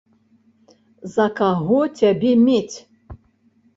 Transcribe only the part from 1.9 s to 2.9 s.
цябе мець?